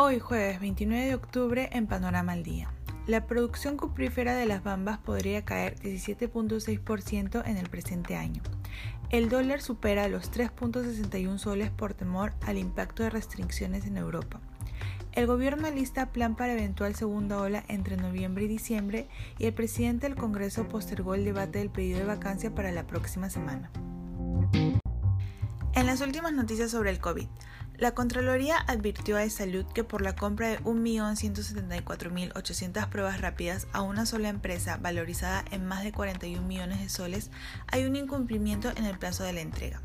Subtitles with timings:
[0.00, 2.70] Hoy jueves 29 de octubre en Panorama al Día.
[3.08, 8.40] La producción cuprífera de las bambas podría caer 17.6% en el presente año.
[9.10, 14.40] El dólar supera los 3.61 soles por temor al impacto de restricciones en Europa.
[15.14, 19.08] El gobierno alista plan para eventual segunda ola entre noviembre y diciembre
[19.40, 23.30] y el presidente del Congreso postergó el debate del pedido de vacancia para la próxima
[23.30, 23.68] semana.
[25.74, 27.28] En las últimas noticias sobre el COVID,
[27.78, 34.04] la Contraloría advirtió a Salud que por la compra de 1.174.800 pruebas rápidas a una
[34.04, 37.30] sola empresa valorizada en más de 41 millones de soles
[37.68, 39.80] hay un incumplimiento en el plazo de la entrega.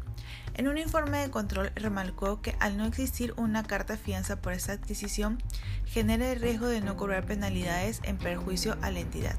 [0.55, 4.73] En un informe de control remarcó que al no existir una carta fianza por esta
[4.73, 5.37] adquisición,
[5.85, 9.37] genera el riesgo de no cobrar penalidades en perjuicio a la entidad.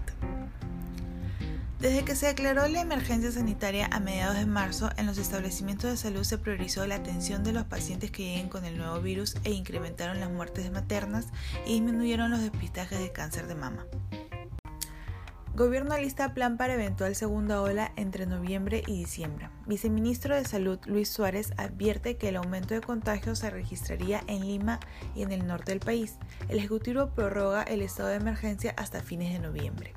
[1.85, 5.99] Desde que se declaró la emergencia sanitaria a mediados de marzo, en los establecimientos de
[5.99, 9.51] salud se priorizó la atención de los pacientes que lleguen con el nuevo virus e
[9.51, 11.27] incrementaron las muertes maternas
[11.67, 13.85] y disminuyeron los despistajes de cáncer de mama.
[15.55, 19.51] Gobierno lista plan para eventual segunda ola entre noviembre y diciembre.
[19.67, 24.81] Viceministro de Salud Luis Suárez advierte que el aumento de contagios se registraría en Lima
[25.15, 26.17] y en el norte del país.
[26.49, 29.93] El Ejecutivo prorroga el estado de emergencia hasta fines de noviembre.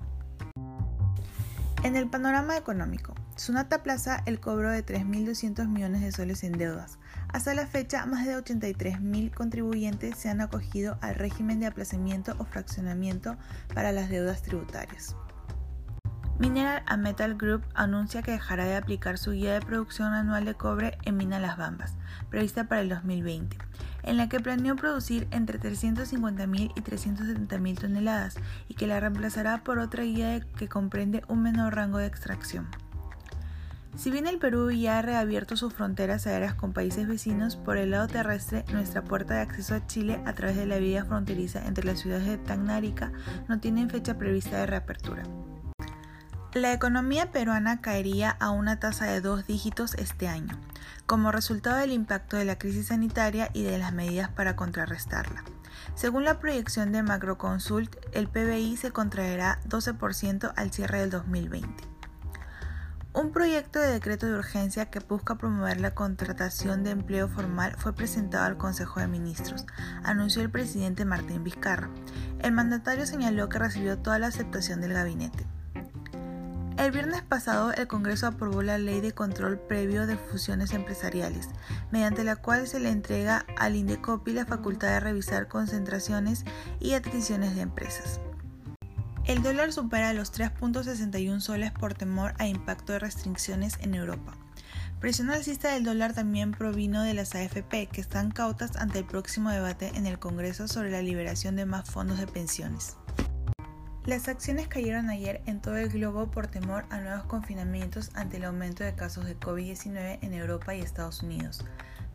[1.87, 6.99] En el panorama económico, Sunata plaza el cobro de 3.200 millones de soles en deudas.
[7.29, 12.43] Hasta la fecha, más de 83.000 contribuyentes se han acogido al régimen de aplazamiento o
[12.43, 13.37] fraccionamiento
[13.73, 15.15] para las deudas tributarias.
[16.39, 20.53] Mineral a Metal Group anuncia que dejará de aplicar su guía de producción anual de
[20.53, 21.95] cobre en Mina Las Bambas,
[22.29, 23.57] prevista para el 2020
[24.07, 29.79] en la que planeó producir entre 350.000 y 370.000 toneladas y que la reemplazará por
[29.79, 32.67] otra guía que comprende un menor rango de extracción.
[33.95, 37.91] Si bien el Perú ya ha reabierto sus fronteras aéreas con países vecinos, por el
[37.91, 41.83] lado terrestre, nuestra puerta de acceso a Chile a través de la vía fronteriza entre
[41.83, 42.79] las ciudades de Tacna
[43.49, 45.23] no tiene fecha prevista de reapertura.
[46.57, 50.59] La economía peruana caería a una tasa de dos dígitos este año,
[51.05, 55.43] como resultado del impacto de la crisis sanitaria y de las medidas para contrarrestarla.
[55.93, 61.83] Según la proyección de Macroconsult, el PBI se contraerá 12% al cierre del 2020.
[63.13, 67.93] Un proyecto de decreto de urgencia que busca promover la contratación de empleo formal fue
[67.93, 69.67] presentado al Consejo de Ministros,
[70.03, 71.91] anunció el presidente Martín Vizcarra.
[72.39, 75.45] El mandatario señaló que recibió toda la aceptación del gabinete.
[76.77, 81.49] El viernes pasado, el Congreso aprobó la Ley de Control Previo de Fusiones Empresariales,
[81.91, 86.45] mediante la cual se le entrega al INDECOPI la facultad de revisar concentraciones
[86.79, 88.19] y adquisiciones de empresas.
[89.25, 94.37] El dólar supera los 3.61 soles por temor a impacto de restricciones en Europa.
[94.99, 99.49] Presión alcista del dólar también provino de las AFP, que están cautas ante el próximo
[99.49, 102.97] debate en el Congreso sobre la liberación de más fondos de pensiones.
[104.07, 108.45] Las acciones cayeron ayer en todo el globo por temor a nuevos confinamientos ante el
[108.45, 111.65] aumento de casos de COVID-19 en Europa y Estados Unidos.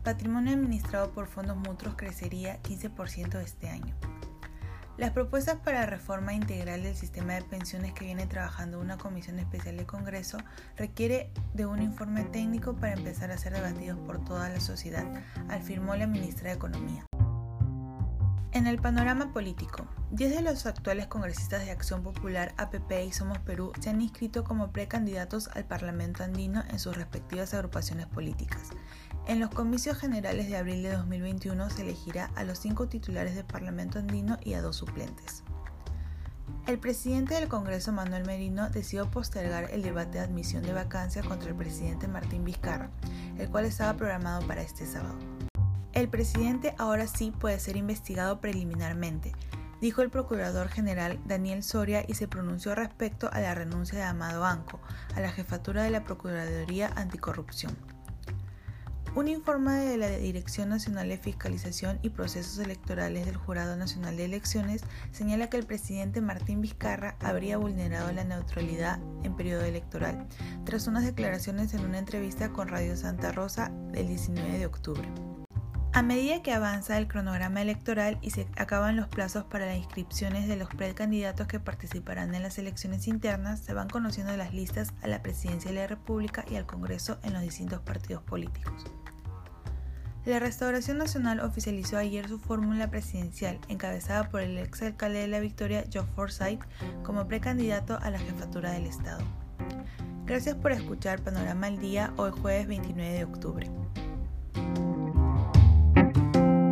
[0.03, 3.93] Patrimonio administrado por fondos mutuos crecería 15% este año.
[4.97, 9.77] Las propuestas para reforma integral del sistema de pensiones que viene trabajando una comisión especial
[9.77, 10.39] del Congreso
[10.75, 15.05] requiere de un informe técnico para empezar a ser debatidos por toda la sociedad,
[15.47, 17.05] afirmó la ministra de Economía.
[18.53, 23.39] En el panorama político, 10 de los actuales congresistas de Acción Popular, APP y Somos
[23.39, 28.69] Perú se han inscrito como precandidatos al Parlamento andino en sus respectivas agrupaciones políticas.
[29.25, 33.45] En los comicios generales de abril de 2021 se elegirá a los cinco titulares del
[33.45, 35.43] Parlamento andino y a dos suplentes.
[36.67, 41.49] El presidente del Congreso, Manuel Merino, decidió postergar el debate de admisión de vacancia contra
[41.49, 42.91] el presidente Martín Vizcarra,
[43.39, 45.17] el cual estaba programado para este sábado.
[45.93, 49.31] El presidente ahora sí puede ser investigado preliminarmente,
[49.79, 54.43] dijo el procurador general Daniel Soria y se pronunció respecto a la renuncia de Amado
[54.43, 54.79] Anco
[55.15, 57.77] a la jefatura de la Procuraduría Anticorrupción.
[59.15, 64.25] Un informe de la Dirección Nacional de Fiscalización y Procesos Electorales del Jurado Nacional de
[64.25, 64.81] Elecciones
[65.11, 70.27] señala que el presidente Martín Vizcarra habría vulnerado la neutralidad en periodo electoral,
[70.65, 75.32] tras unas declaraciones en una entrevista con Radio Santa Rosa del 19 de octubre.
[75.95, 80.47] A medida que avanza el cronograma electoral y se acaban los plazos para las inscripciones
[80.47, 85.07] de los precandidatos que participarán en las elecciones internas, se van conociendo las listas a
[85.07, 88.85] la presidencia de la República y al Congreso en los distintos partidos políticos.
[90.25, 95.41] La Restauración Nacional oficializó ayer su fórmula presidencial, encabezada por el ex alcalde de la
[95.41, 96.63] Victoria, Joe Forsyth,
[97.03, 99.23] como precandidato a la jefatura del Estado.
[100.25, 103.69] Gracias por escuchar Panorama al Día hoy jueves 29 de octubre.